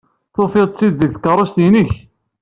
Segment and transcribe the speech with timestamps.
[0.33, 1.91] Tufid-t-id deg tkeṛṛust-nnek?